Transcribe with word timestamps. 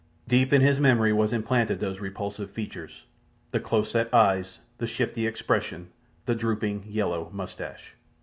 Deep 0.27 0.51
in 0.51 0.61
his 0.61 0.79
memory 0.79 1.13
was 1.13 1.31
implanted 1.31 1.79
those 1.79 1.99
repulsive 1.99 2.49
features—the 2.49 3.59
close 3.59 3.91
set 3.91 4.11
eyes, 4.11 4.57
the 4.79 4.87
shifty 4.87 5.27
expression, 5.27 5.91
the 6.25 6.33
drooping 6.33 6.83
yellow 6.87 7.29
moustache. 7.31 7.93